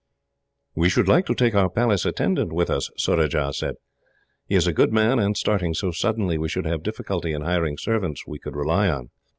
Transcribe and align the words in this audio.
"We 0.73 0.89
should 0.89 1.07
like 1.07 1.27
to 1.27 1.35
take 1.35 1.53
our 1.53 1.69
Palace 1.69 2.07
attendant 2.07 2.51
with 2.53 2.71
us," 2.71 2.89
Surajah 2.97 3.53
said. 3.53 3.75
"He 4.47 4.55
is 4.55 4.65
a 4.65 4.73
good 4.73 4.91
man 4.91 5.19
and, 5.19 5.37
starting 5.37 5.75
so 5.75 5.91
suddenly, 5.91 6.39
we 6.39 6.49
should 6.49 6.65
have 6.65 6.79
a 6.79 6.83
difficulty 6.83 7.33
in 7.33 7.43
hiring 7.43 7.77
servants 7.77 8.25
we 8.25 8.39
could 8.39 8.55
rely 8.55 8.89
on." 8.89 9.11